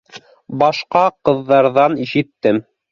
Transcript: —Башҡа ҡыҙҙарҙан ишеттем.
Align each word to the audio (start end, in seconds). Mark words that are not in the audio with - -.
—Башҡа 0.63 1.03
ҡыҙҙарҙан 1.29 2.03
ишеттем. 2.09 2.67